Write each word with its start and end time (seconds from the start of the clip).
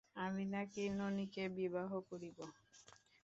আমি 0.17 0.43
ননিকে 0.95 1.43
বিবাহ 1.57 1.91
করিব। 2.09 2.37